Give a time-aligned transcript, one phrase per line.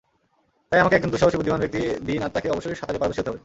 [0.71, 3.39] তাই আমাকে একজন দুঃসাহসী বুদ্ধিমান ব্যক্তি দিন আর তাকে অবশ্যই সাঁতারে পারদর্শী হতে হবে।